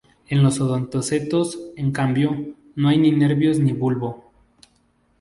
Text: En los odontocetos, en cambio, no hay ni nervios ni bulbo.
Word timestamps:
En 0.29 0.41
los 0.41 0.59
odontocetos, 0.59 1.59
en 1.75 1.91
cambio, 1.91 2.55
no 2.75 2.87
hay 2.89 2.97
ni 2.97 3.11
nervios 3.11 3.59
ni 3.59 3.71
bulbo. 3.71 4.33